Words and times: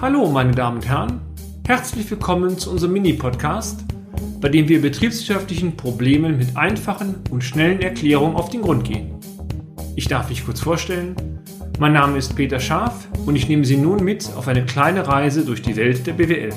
Hallo, 0.00 0.28
meine 0.28 0.52
Damen 0.52 0.78
und 0.78 0.88
Herren. 0.88 1.20
Herzlich 1.66 2.10
willkommen 2.10 2.58
zu 2.58 2.70
unserem 2.70 2.92
Mini-Podcast, 2.92 3.84
bei 4.40 4.48
dem 4.50 4.68
wir 4.68 4.82
betriebswirtschaftlichen 4.82 5.76
Problemen 5.76 6.36
mit 6.36 6.56
einfachen 6.56 7.22
und 7.30 7.42
schnellen 7.42 7.80
Erklärungen 7.80 8.36
auf 8.36 8.50
den 8.50 8.62
Grund 8.62 8.84
gehen. 8.84 9.18
Ich 9.96 10.06
darf 10.08 10.28
mich 10.28 10.44
kurz 10.44 10.60
vorstellen. 10.60 11.16
Mein 11.78 11.94
Name 11.94 12.18
ist 12.18 12.36
Peter 12.36 12.60
Scharf 12.60 13.08
und 13.24 13.36
ich 13.36 13.48
nehme 13.48 13.64
Sie 13.64 13.76
nun 13.76 14.04
mit 14.04 14.30
auf 14.36 14.48
eine 14.48 14.66
kleine 14.66 15.06
Reise 15.08 15.44
durch 15.44 15.62
die 15.62 15.76
Welt 15.76 16.06
der 16.06 16.12
BWL. 16.12 16.52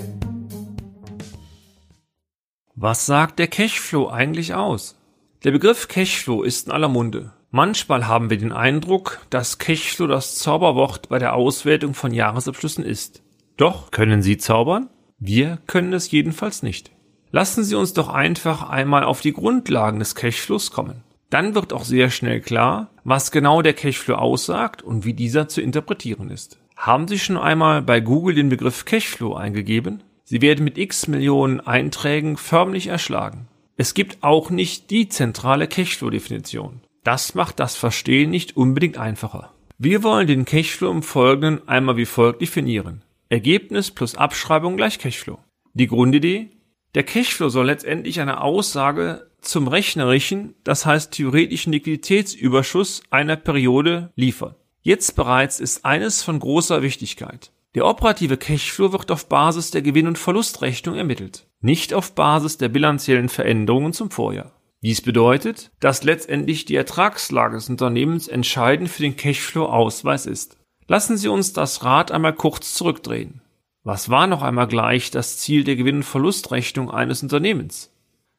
Was 2.75 3.05
sagt 3.05 3.39
der 3.39 3.47
Cashflow 3.47 4.09
eigentlich 4.09 4.55
aus? 4.55 4.99
Der 5.43 5.51
Begriff 5.51 5.87
Cashflow 5.87 6.43
ist 6.43 6.67
in 6.67 6.73
aller 6.73 6.89
Munde. 6.89 7.31
Manchmal 7.51 8.07
haben 8.07 8.29
wir 8.29 8.37
den 8.37 8.51
Eindruck, 8.51 9.21
dass 9.29 9.57
Cashflow 9.57 10.07
das 10.07 10.35
Zauberwort 10.35 11.07
bei 11.07 11.17
der 11.17 11.33
Auswertung 11.33 11.93
von 11.93 12.13
Jahresabschlüssen 12.13 12.83
ist. 12.83 13.23
Doch 13.57 13.91
können 13.91 14.21
Sie 14.21 14.37
zaubern? 14.37 14.89
Wir 15.19 15.57
können 15.65 15.93
es 15.93 16.11
jedenfalls 16.11 16.61
nicht. 16.61 16.91
Lassen 17.31 17.63
Sie 17.63 17.75
uns 17.75 17.93
doch 17.93 18.09
einfach 18.09 18.69
einmal 18.69 19.03
auf 19.03 19.21
die 19.21 19.33
Grundlagen 19.33 19.99
des 19.99 20.15
Cashflows 20.15 20.71
kommen. 20.71 21.03
Dann 21.29 21.55
wird 21.55 21.73
auch 21.73 21.83
sehr 21.83 22.09
schnell 22.09 22.39
klar, 22.39 22.91
was 23.03 23.31
genau 23.31 23.61
der 23.61 23.73
Cashflow 23.73 24.15
aussagt 24.15 24.81
und 24.81 25.03
wie 25.03 25.13
dieser 25.13 25.49
zu 25.49 25.61
interpretieren 25.61 26.29
ist. 26.29 26.59
Haben 26.77 27.07
Sie 27.07 27.19
schon 27.19 27.37
einmal 27.37 27.81
bei 27.81 27.99
Google 27.99 28.35
den 28.35 28.49
Begriff 28.49 28.85
Cashflow 28.85 29.33
eingegeben? 29.33 30.03
Sie 30.23 30.41
werden 30.41 30.63
mit 30.63 30.77
x 30.77 31.07
Millionen 31.07 31.59
Einträgen 31.59 32.37
förmlich 32.37 32.87
erschlagen. 32.87 33.47
Es 33.75 33.93
gibt 33.93 34.19
auch 34.21 34.49
nicht 34.49 34.89
die 34.91 35.09
zentrale 35.09 35.67
Cashflow-Definition. 35.67 36.81
Das 37.03 37.35
macht 37.35 37.59
das 37.59 37.75
Verstehen 37.75 38.29
nicht 38.29 38.55
unbedingt 38.55 38.97
einfacher. 38.97 39.51
Wir 39.77 40.03
wollen 40.03 40.27
den 40.27 40.45
Cashflow 40.45 40.91
im 40.91 41.03
Folgenden 41.03 41.67
einmal 41.67 41.97
wie 41.97 42.05
folgt 42.05 42.41
definieren. 42.41 43.03
Ergebnis 43.29 43.91
plus 43.91 44.15
Abschreibung 44.15 44.77
gleich 44.77 44.99
Cashflow. 44.99 45.39
Die 45.73 45.87
Grundidee? 45.87 46.51
Der 46.95 47.03
Cashflow 47.03 47.49
soll 47.49 47.65
letztendlich 47.67 48.19
eine 48.21 48.41
Aussage 48.41 49.29
zum 49.41 49.67
rechnerischen, 49.67 50.55
das 50.63 50.85
heißt 50.85 51.11
theoretischen 51.11 51.73
Liquiditätsüberschuss 51.73 53.03
einer 53.09 53.35
Periode 53.35 54.11
liefern. 54.15 54.55
Jetzt 54.81 55.15
bereits 55.15 55.59
ist 55.59 55.83
eines 55.85 56.23
von 56.23 56.39
großer 56.39 56.81
Wichtigkeit. 56.81 57.51
Der 57.75 57.85
operative 57.85 58.37
Cashflow 58.37 58.93
wird 58.93 59.11
auf 59.11 59.27
Basis 59.27 59.71
der 59.71 59.81
Gewinn- 59.81 60.07
und 60.07 60.17
Verlustrechnung 60.17 60.95
ermittelt, 60.95 61.47
nicht 61.59 61.93
auf 61.93 62.15
Basis 62.15 62.57
der 62.57 62.69
bilanziellen 62.69 63.29
Veränderungen 63.29 63.93
zum 63.93 64.09
Vorjahr. 64.09 64.53
Dies 64.81 65.01
bedeutet, 65.01 65.71
dass 65.79 66.03
letztendlich 66.03 66.65
die 66.65 66.75
Ertragslage 66.75 67.55
des 67.55 67.69
Unternehmens 67.69 68.27
entscheidend 68.27 68.89
für 68.89 69.01
den 69.01 69.17
Cashflow-Ausweis 69.17 70.25
ist. 70.25 70.56
Lassen 70.87 71.17
Sie 71.17 71.27
uns 71.27 71.53
das 71.53 71.83
Rad 71.83 72.11
einmal 72.11 72.33
kurz 72.33 72.73
zurückdrehen. 72.73 73.41
Was 73.83 74.09
war 74.09 74.27
noch 74.27 74.41
einmal 74.41 74.67
gleich 74.67 75.11
das 75.11 75.37
Ziel 75.37 75.63
der 75.63 75.75
Gewinn- 75.75 75.97
und 75.97 76.03
Verlustrechnung 76.03 76.89
eines 76.89 77.23
Unternehmens? 77.23 77.91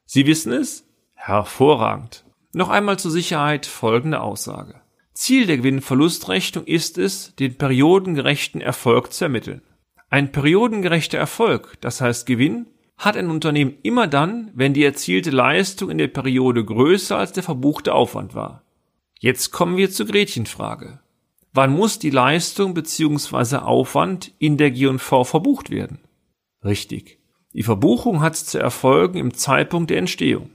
Sie 0.05 0.25
wissen 0.25 0.51
es? 0.51 0.85
Hervorragend. 1.13 2.23
Noch 2.53 2.69
einmal 2.69 2.97
zur 2.97 3.11
Sicherheit 3.11 3.65
folgende 3.67 4.21
Aussage. 4.21 4.81
Ziel 5.13 5.45
der 5.45 5.57
Gewinn-Verlustrechnung 5.57 6.65
ist 6.65 6.97
es, 6.97 7.35
den 7.35 7.55
periodengerechten 7.57 8.61
Erfolg 8.61 9.13
zu 9.13 9.25
ermitteln. 9.25 9.61
Ein 10.09 10.31
periodengerechter 10.31 11.17
Erfolg, 11.17 11.77
das 11.81 12.01
heißt 12.01 12.25
Gewinn, 12.25 12.67
hat 12.97 13.15
ein 13.15 13.29
Unternehmen 13.29 13.77
immer 13.83 14.07
dann, 14.07 14.49
wenn 14.55 14.73
die 14.73 14.83
erzielte 14.83 15.29
Leistung 15.29 15.89
in 15.89 15.99
der 15.99 16.07
Periode 16.07 16.65
größer 16.65 17.17
als 17.17 17.31
der 17.31 17.43
verbuchte 17.43 17.93
Aufwand 17.93 18.33
war. 18.33 18.63
Jetzt 19.19 19.51
kommen 19.51 19.77
wir 19.77 19.91
zur 19.91 20.07
Gretchenfrage. 20.07 20.99
Wann 21.59 21.75
muss 21.75 21.99
die 21.99 22.09
Leistung 22.09 22.73
bzw. 22.73 23.57
Aufwand 23.57 24.31
in 24.39 24.55
der 24.55 24.71
G&V 24.71 25.25
verbucht 25.25 25.69
werden? 25.69 25.99
Richtig. 26.63 27.19
Die 27.51 27.63
Verbuchung 27.63 28.21
hat 28.21 28.37
zu 28.37 28.57
erfolgen 28.57 29.17
im 29.17 29.33
Zeitpunkt 29.33 29.89
der 29.89 29.97
Entstehung. 29.97 30.51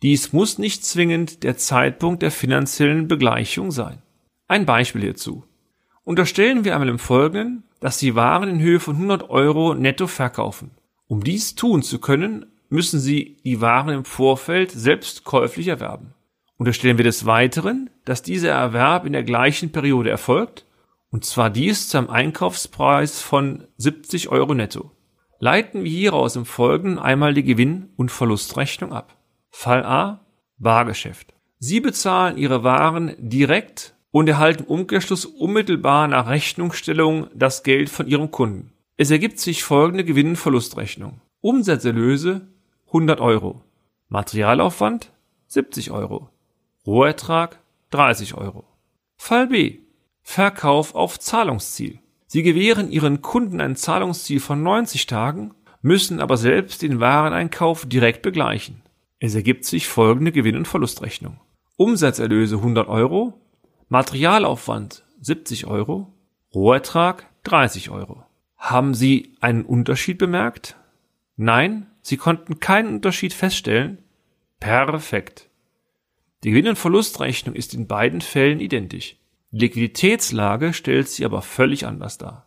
Dies 0.00 0.32
muss 0.32 0.58
nicht 0.58 0.84
zwingend 0.84 1.42
der 1.42 1.56
Zeitpunkt 1.56 2.22
der 2.22 2.30
finanziellen 2.30 3.08
Begleichung 3.08 3.72
sein. 3.72 4.00
Ein 4.46 4.64
Beispiel 4.64 5.00
hierzu. 5.00 5.42
Unterstellen 6.04 6.64
wir 6.64 6.74
einmal 6.74 6.88
im 6.88 7.00
Folgenden, 7.00 7.64
dass 7.80 7.98
Sie 7.98 8.14
Waren 8.14 8.48
in 8.48 8.60
Höhe 8.60 8.78
von 8.78 8.94
100 8.94 9.30
Euro 9.30 9.74
netto 9.74 10.06
verkaufen. 10.06 10.70
Um 11.08 11.24
dies 11.24 11.56
tun 11.56 11.82
zu 11.82 11.98
können, 11.98 12.46
müssen 12.68 13.00
Sie 13.00 13.38
die 13.42 13.60
Waren 13.60 13.92
im 13.92 14.04
Vorfeld 14.04 14.70
selbst 14.70 15.24
käuflich 15.24 15.66
erwerben. 15.66 16.14
Unterstellen 16.58 16.96
wir 16.96 17.04
des 17.04 17.26
Weiteren, 17.26 17.90
dass 18.04 18.22
dieser 18.22 18.50
Erwerb 18.50 19.06
in 19.06 19.12
der 19.12 19.22
gleichen 19.22 19.72
Periode 19.72 20.10
erfolgt, 20.10 20.66
und 21.10 21.24
zwar 21.24 21.50
dies 21.50 21.88
zu 21.88 21.98
einem 21.98 22.10
Einkaufspreis 22.10 23.20
von 23.20 23.64
70 23.76 24.30
Euro 24.30 24.54
netto. 24.54 24.90
Leiten 25.38 25.84
wir 25.84 25.90
hieraus 25.90 26.36
im 26.36 26.44
Folgenden 26.44 26.98
einmal 26.98 27.34
die 27.34 27.44
Gewinn- 27.44 27.90
und 27.96 28.10
Verlustrechnung 28.10 28.92
ab. 28.92 29.16
Fall 29.50 29.84
A 29.84 30.26
Bargeschäft. 30.58 31.34
Sie 31.58 31.80
bezahlen 31.80 32.36
Ihre 32.36 32.64
Waren 32.64 33.14
direkt 33.18 33.94
und 34.10 34.28
erhalten 34.28 34.64
Umkehrschluss 34.64 35.24
unmittelbar 35.24 36.08
nach 36.08 36.28
Rechnungsstellung 36.28 37.28
das 37.34 37.62
Geld 37.62 37.90
von 37.90 38.06
Ihrem 38.06 38.30
Kunden. 38.30 38.72
Es 38.96 39.10
ergibt 39.10 39.40
sich 39.40 39.64
folgende 39.64 40.04
Gewinn- 40.04 40.30
und 40.30 40.36
Verlustrechnung. 40.36 41.20
Umsatzerlöse 41.40 42.48
100 42.86 43.20
Euro. 43.20 43.62
Materialaufwand 44.08 45.10
70 45.48 45.90
Euro. 45.90 46.30
Rohertrag 46.86 47.58
30 47.94 48.34
Euro. 48.34 48.64
Fall 49.16 49.46
B. 49.46 49.78
Verkauf 50.22 50.94
auf 50.94 51.20
Zahlungsziel. 51.20 52.00
Sie 52.26 52.42
gewähren 52.42 52.90
Ihren 52.90 53.22
Kunden 53.22 53.60
ein 53.60 53.76
Zahlungsziel 53.76 54.40
von 54.40 54.62
90 54.62 55.06
Tagen, 55.06 55.54
müssen 55.80 56.20
aber 56.20 56.36
selbst 56.36 56.82
den 56.82 56.98
Wareneinkauf 56.98 57.86
direkt 57.86 58.22
begleichen. 58.22 58.82
Es 59.20 59.34
ergibt 59.34 59.64
sich 59.64 59.86
folgende 59.86 60.32
Gewinn- 60.32 60.56
und 60.56 60.66
Verlustrechnung. 60.66 61.38
Umsatzerlöse 61.76 62.56
100 62.56 62.88
Euro, 62.88 63.40
Materialaufwand 63.88 65.04
70 65.20 65.66
Euro, 65.66 66.12
Rohertrag 66.52 67.30
30 67.44 67.90
Euro. 67.90 68.24
Haben 68.56 68.94
Sie 68.94 69.36
einen 69.40 69.64
Unterschied 69.64 70.18
bemerkt? 70.18 70.76
Nein, 71.36 71.86
Sie 72.02 72.16
konnten 72.16 72.58
keinen 72.58 72.96
Unterschied 72.96 73.32
feststellen? 73.32 73.98
Perfekt. 74.58 75.48
Die 76.44 76.50
Gewinn- 76.50 76.68
und 76.68 76.78
Verlustrechnung 76.78 77.54
ist 77.54 77.72
in 77.72 77.86
beiden 77.86 78.20
Fällen 78.20 78.60
identisch. 78.60 79.16
Die 79.50 79.60
Liquiditätslage 79.60 80.74
stellt 80.74 81.08
sie 81.08 81.24
aber 81.24 81.40
völlig 81.40 81.86
anders 81.86 82.18
dar. 82.18 82.46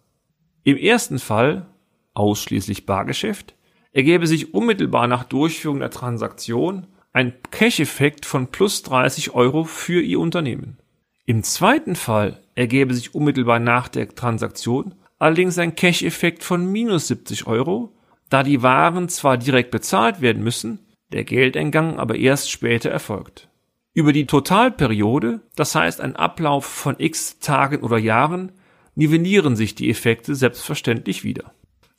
Im 0.63 0.77
ersten 0.77 1.17
Fall, 1.17 1.67
ausschließlich 2.13 2.85
Bargeschäft, 2.85 3.55
ergäbe 3.91 4.27
sich 4.27 4.53
unmittelbar 4.53 5.07
nach 5.07 5.23
Durchführung 5.23 5.79
der 5.79 5.89
Transaktion 5.89 6.85
ein 7.11 7.33
Cash-Effekt 7.49 8.27
von 8.27 8.51
plus 8.51 8.83
30 8.83 9.33
Euro 9.33 9.63
für 9.63 10.01
Ihr 10.01 10.19
Unternehmen. 10.19 10.77
Im 11.25 11.41
zweiten 11.41 11.95
Fall 11.95 12.43
ergäbe 12.53 12.93
sich 12.93 13.15
unmittelbar 13.15 13.59
nach 13.59 13.87
der 13.87 14.09
Transaktion 14.09 14.93
allerdings 15.17 15.57
ein 15.57 15.73
Cash-Effekt 15.73 16.43
von 16.43 16.71
minus 16.71 17.07
70 17.07 17.47
Euro, 17.47 17.95
da 18.29 18.43
die 18.43 18.61
Waren 18.61 19.09
zwar 19.09 19.37
direkt 19.37 19.71
bezahlt 19.71 20.21
werden 20.21 20.43
müssen, 20.43 20.79
der 21.11 21.23
Geldeingang 21.23 21.97
aber 21.97 22.15
erst 22.15 22.51
später 22.51 22.91
erfolgt. 22.91 23.49
Über 23.97 24.13
die 24.13 24.27
Totalperiode, 24.27 25.39
das 25.55 25.73
heißt 25.73 26.01
ein 26.01 26.15
Ablauf 26.15 26.65
von 26.65 26.97
x 26.99 27.39
Tagen 27.39 27.79
oder 27.79 27.97
Jahren, 27.97 28.51
nivellieren 28.93 29.55
sich 29.55 29.73
die 29.73 29.89
Effekte 29.89 30.35
selbstverständlich 30.35 31.23
wieder. 31.23 31.51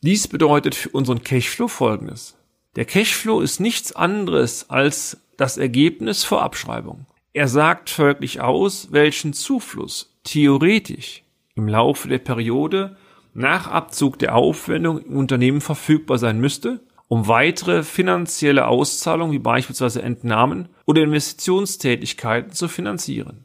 Dies 0.02 0.28
bedeutet 0.28 0.76
für 0.76 0.90
unseren 0.90 1.24
Cashflow 1.24 1.66
folgendes. 1.66 2.36
Der 2.76 2.84
Cashflow 2.84 3.40
ist 3.40 3.58
nichts 3.58 3.96
anderes 3.96 4.70
als 4.70 5.16
das 5.38 5.58
Ergebnis 5.58 6.22
vor 6.22 6.42
Abschreibung. 6.42 7.06
Er 7.32 7.48
sagt 7.48 7.90
folglich 7.90 8.40
aus, 8.40 8.92
welchen 8.92 9.32
Zufluss 9.32 10.16
theoretisch 10.22 11.24
im 11.56 11.66
Laufe 11.66 12.06
der 12.06 12.18
Periode 12.18 12.96
nach 13.34 13.66
Abzug 13.66 14.20
der 14.20 14.36
Aufwendung 14.36 15.00
im 15.00 15.16
Unternehmen 15.16 15.60
verfügbar 15.60 16.18
sein 16.18 16.38
müsste, 16.38 16.78
um 17.08 17.26
weitere 17.26 17.82
finanzielle 17.82 18.68
Auszahlungen 18.68 19.32
wie 19.32 19.38
beispielsweise 19.38 20.02
Entnahmen 20.02 20.68
oder 20.86 21.02
Investitionstätigkeiten 21.02 22.52
zu 22.52 22.68
finanzieren. 22.68 23.44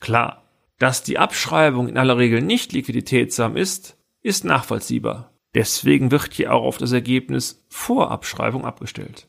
Klar, 0.00 0.42
dass 0.78 1.04
die 1.04 1.18
Abschreibung 1.18 1.88
in 1.88 1.96
aller 1.96 2.18
Regel 2.18 2.42
nicht 2.42 2.72
liquiditätsam 2.72 3.56
ist, 3.56 3.96
ist 4.22 4.44
nachvollziehbar. 4.44 5.30
Deswegen 5.54 6.10
wird 6.10 6.34
hier 6.34 6.52
auch 6.52 6.64
auf 6.64 6.78
das 6.78 6.92
Ergebnis 6.92 7.64
vor 7.68 8.10
Abschreibung 8.10 8.64
abgestellt. 8.64 9.28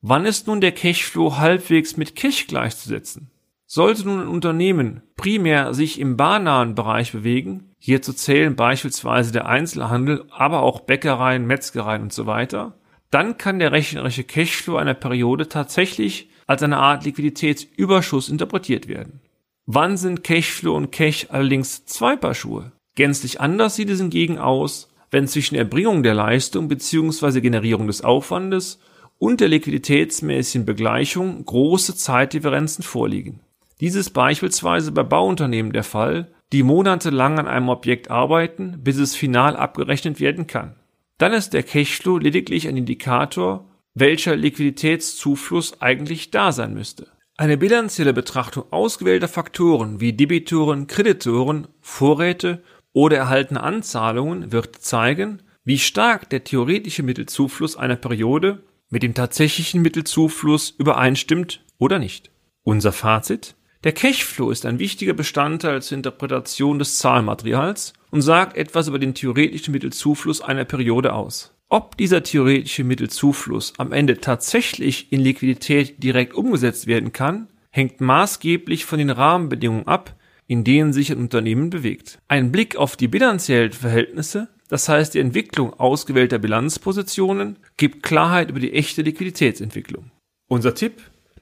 Wann 0.00 0.24
ist 0.24 0.46
nun 0.46 0.60
der 0.60 0.72
Cashflow 0.72 1.36
halbwegs 1.36 1.96
mit 1.96 2.16
Cash 2.16 2.46
gleichzusetzen? 2.46 3.30
Sollte 3.66 4.04
nun 4.04 4.22
ein 4.22 4.28
Unternehmen 4.28 5.02
primär 5.16 5.74
sich 5.74 6.00
im 6.00 6.16
barnahen 6.16 6.74
Bereich 6.74 7.12
bewegen, 7.12 7.74
hierzu 7.78 8.14
zählen 8.14 8.56
beispielsweise 8.56 9.30
der 9.30 9.46
Einzelhandel, 9.46 10.24
aber 10.30 10.62
auch 10.62 10.80
Bäckereien, 10.80 11.46
Metzgereien 11.46 12.02
und 12.02 12.12
so 12.14 12.24
weiter, 12.24 12.77
dann 13.10 13.38
kann 13.38 13.58
der 13.58 13.72
rechnerische 13.72 14.24
Cashflow 14.24 14.76
einer 14.76 14.94
Periode 14.94 15.48
tatsächlich 15.48 16.28
als 16.46 16.62
eine 16.62 16.78
Art 16.78 17.04
Liquiditätsüberschuss 17.04 18.28
interpretiert 18.28 18.88
werden. 18.88 19.20
Wann 19.66 19.96
sind 19.96 20.24
Cashflow 20.24 20.74
und 20.74 20.90
Cash 20.90 21.26
allerdings 21.30 21.84
zwei 21.84 22.16
Paar 22.16 22.34
Schuhe? 22.34 22.72
Gänzlich 22.94 23.40
anders 23.40 23.76
sieht 23.76 23.90
es 23.90 24.00
hingegen 24.00 24.38
aus, 24.38 24.88
wenn 25.10 25.28
zwischen 25.28 25.56
Erbringung 25.56 26.02
der 26.02 26.14
Leistung 26.14 26.68
bzw. 26.68 27.40
Generierung 27.40 27.86
des 27.86 28.02
Aufwandes 28.02 28.80
und 29.18 29.40
der 29.40 29.48
liquiditätsmäßigen 29.48 30.64
Begleichung 30.64 31.44
große 31.44 31.96
Zeitdifferenzen 31.96 32.82
vorliegen. 32.82 33.40
Dies 33.80 33.94
ist 33.94 34.10
beispielsweise 34.10 34.90
bei 34.90 35.02
Bauunternehmen 35.02 35.72
der 35.72 35.84
Fall, 35.84 36.28
die 36.52 36.62
monatelang 36.62 37.38
an 37.38 37.46
einem 37.46 37.68
Objekt 37.68 38.10
arbeiten, 38.10 38.80
bis 38.82 38.96
es 38.96 39.14
final 39.14 39.56
abgerechnet 39.56 40.18
werden 40.18 40.46
kann. 40.46 40.74
Dann 41.18 41.32
ist 41.32 41.52
der 41.52 41.64
Cashflow 41.64 42.18
lediglich 42.18 42.68
ein 42.68 42.76
Indikator, 42.76 43.68
welcher 43.94 44.36
Liquiditätszufluss 44.36 45.80
eigentlich 45.82 46.30
da 46.30 46.52
sein 46.52 46.74
müsste. 46.74 47.08
Eine 47.36 47.56
bilanzielle 47.56 48.12
Betrachtung 48.12 48.64
ausgewählter 48.70 49.28
Faktoren 49.28 50.00
wie 50.00 50.12
Debitoren, 50.12 50.86
Kreditoren, 50.86 51.68
Vorräte 51.80 52.62
oder 52.92 53.16
erhaltene 53.16 53.62
Anzahlungen 53.62 54.52
wird 54.52 54.76
zeigen, 54.76 55.42
wie 55.64 55.78
stark 55.78 56.30
der 56.30 56.44
theoretische 56.44 57.02
Mittelzufluss 57.02 57.76
einer 57.76 57.96
Periode 57.96 58.62
mit 58.90 59.02
dem 59.02 59.14
tatsächlichen 59.14 59.82
Mittelzufluss 59.82 60.70
übereinstimmt 60.70 61.60
oder 61.78 61.98
nicht. 61.98 62.30
Unser 62.62 62.92
Fazit? 62.92 63.54
Der 63.84 63.92
Cashflow 63.92 64.50
ist 64.50 64.66
ein 64.66 64.80
wichtiger 64.80 65.12
Bestandteil 65.12 65.82
zur 65.82 65.96
Interpretation 65.96 66.80
des 66.80 66.98
Zahlmaterials 66.98 67.92
und 68.10 68.22
sagt 68.22 68.56
etwas 68.56 68.88
über 68.88 68.98
den 68.98 69.14
theoretischen 69.14 69.70
Mittelzufluss 69.70 70.40
einer 70.40 70.64
Periode 70.64 71.12
aus. 71.12 71.54
Ob 71.68 71.96
dieser 71.96 72.24
theoretische 72.24 72.82
Mittelzufluss 72.82 73.74
am 73.78 73.92
Ende 73.92 74.18
tatsächlich 74.18 75.12
in 75.12 75.20
Liquidität 75.20 76.02
direkt 76.02 76.34
umgesetzt 76.34 76.88
werden 76.88 77.12
kann, 77.12 77.46
hängt 77.70 78.00
maßgeblich 78.00 78.84
von 78.84 78.98
den 78.98 79.10
Rahmenbedingungen 79.10 79.86
ab, 79.86 80.16
in 80.48 80.64
denen 80.64 80.92
sich 80.92 81.12
ein 81.12 81.18
Unternehmen 81.18 81.70
bewegt. 81.70 82.18
Ein 82.26 82.50
Blick 82.50 82.76
auf 82.76 82.96
die 82.96 83.06
bilanziellen 83.06 83.72
Verhältnisse, 83.72 84.48
das 84.68 84.88
heißt 84.88 85.14
die 85.14 85.20
Entwicklung 85.20 85.72
ausgewählter 85.74 86.38
Bilanzpositionen, 86.38 87.58
gibt 87.76 88.02
Klarheit 88.02 88.50
über 88.50 88.58
die 88.58 88.72
echte 88.72 89.02
Liquiditätsentwicklung. 89.02 90.10
Unser 90.48 90.74
Tipp? 90.74 90.94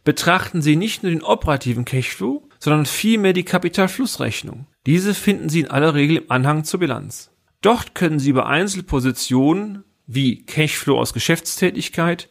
Betrachten 0.06 0.62
Sie 0.62 0.76
nicht 0.76 1.02
nur 1.02 1.10
den 1.10 1.24
operativen 1.24 1.84
Cashflow, 1.84 2.48
sondern 2.60 2.86
vielmehr 2.86 3.32
die 3.32 3.42
Kapitalflussrechnung. 3.42 4.68
Diese 4.86 5.14
finden 5.14 5.48
Sie 5.48 5.58
in 5.58 5.66
aller 5.68 5.94
Regel 5.94 6.18
im 6.18 6.30
Anhang 6.30 6.62
zur 6.62 6.78
Bilanz. 6.78 7.32
Dort 7.60 7.96
können 7.96 8.20
Sie 8.20 8.30
über 8.30 8.46
Einzelpositionen 8.46 9.82
wie 10.06 10.44
Cashflow 10.46 10.96
aus 10.96 11.12
Geschäftstätigkeit, 11.12 12.28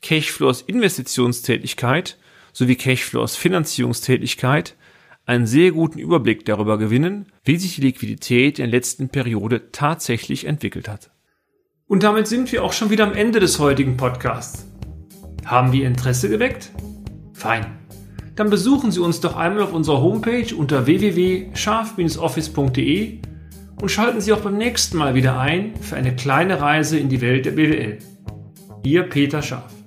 Cashflow 0.00 0.48
aus 0.48 0.62
Investitionstätigkeit 0.62 2.18
sowie 2.52 2.76
Cashflow 2.76 3.20
aus 3.20 3.34
Finanzierungstätigkeit 3.34 4.76
einen 5.26 5.48
sehr 5.48 5.72
guten 5.72 5.98
Überblick 5.98 6.44
darüber 6.44 6.78
gewinnen, 6.78 7.26
wie 7.42 7.56
sich 7.56 7.74
die 7.74 7.80
Liquidität 7.80 8.60
in 8.60 8.66
der 8.66 8.78
letzten 8.78 9.08
Periode 9.08 9.72
tatsächlich 9.72 10.44
entwickelt 10.44 10.88
hat. 10.88 11.10
Und 11.88 12.04
damit 12.04 12.28
sind 12.28 12.52
wir 12.52 12.62
auch 12.62 12.72
schon 12.72 12.90
wieder 12.90 13.04
am 13.04 13.14
Ende 13.14 13.40
des 13.40 13.58
heutigen 13.58 13.96
Podcasts. 13.96 14.68
Haben 15.44 15.72
wir 15.72 15.84
Interesse 15.84 16.28
geweckt? 16.28 16.70
Fein. 17.38 17.78
Dann 18.34 18.50
besuchen 18.50 18.90
Sie 18.90 18.98
uns 19.00 19.20
doch 19.20 19.36
einmal 19.36 19.62
auf 19.62 19.72
unserer 19.72 20.00
Homepage 20.00 20.52
unter 20.56 20.86
www.scharf-office.de 20.86 23.18
und 23.80 23.88
schalten 23.88 24.20
Sie 24.20 24.32
auch 24.32 24.40
beim 24.40 24.58
nächsten 24.58 24.98
Mal 24.98 25.14
wieder 25.14 25.38
ein 25.38 25.76
für 25.80 25.94
eine 25.96 26.16
kleine 26.16 26.60
Reise 26.60 26.98
in 26.98 27.08
die 27.08 27.20
Welt 27.20 27.46
der 27.46 27.52
BWL. 27.52 27.98
Ihr 28.82 29.04
Peter 29.04 29.40
Scharf. 29.40 29.77